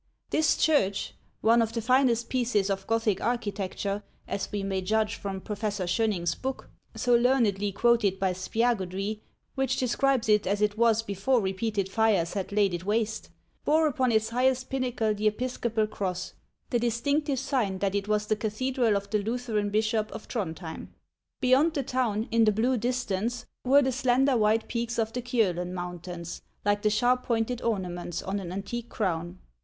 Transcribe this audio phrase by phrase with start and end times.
[0.31, 5.39] This church— one of the finest pieces of Gothic architecture, as we may judge from
[5.41, 9.21] Professor Shoenuing's book, so learnedly quoted by Spiagudry,
[9.53, 13.29] which describes it as it was before repeated fires had laid it waste—
[13.63, 16.33] bore upon its highest pinnacle the episcopal cross,
[16.71, 20.87] the distinctive sign that it was the cathedral of the Lutheran bishop of Throndhjem.
[21.41, 25.73] Beyond the town, in the blue distance, were the slender white peaks of the Kiolen
[25.73, 29.37] Mountains, like the sharp pointed ornaments on an antique crown.